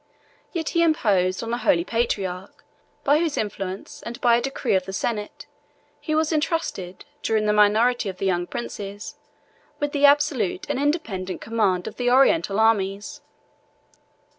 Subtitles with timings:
[0.51, 2.63] Yet he imposed on a holy patriarch,
[3.03, 5.45] by whose influence, and by a decree of the senate,
[5.99, 9.17] he was intrusted, during the minority of the young princes,
[9.79, 13.21] with the absolute and independent command of the Oriental armies.